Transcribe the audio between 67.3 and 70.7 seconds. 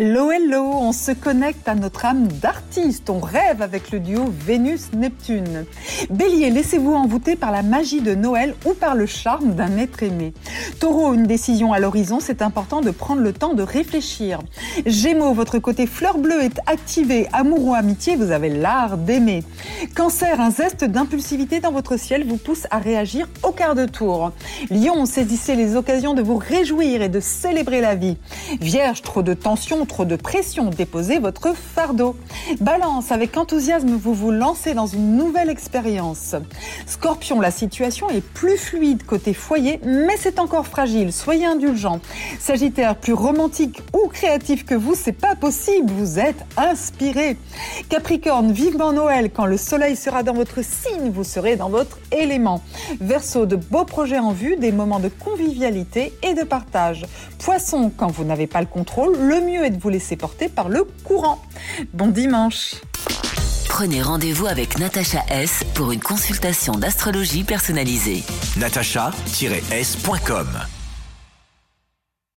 personnalisée. natacha-s.com